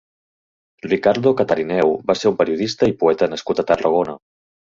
[0.85, 4.17] Ricardo Catarineu va ser un periodista i poeta nascut a Tarragona.